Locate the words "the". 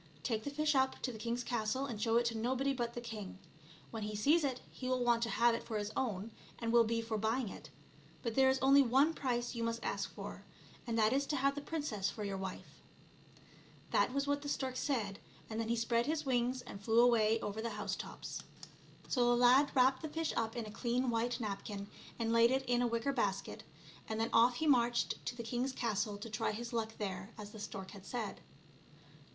0.45-0.49, 1.11-1.19, 2.95-3.01, 11.53-11.61, 14.41-14.49, 17.61-17.69, 19.29-19.35, 20.01-20.09, 25.35-25.43, 27.51-27.59